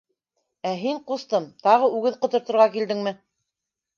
-Ә 0.69 0.71
һин, 0.83 1.01
ҡустым, 1.11 1.43
тағы 1.67 1.91
үгеҙ 1.97 2.17
ҡоторторға 2.23 2.67
килдеңме? 2.77 3.17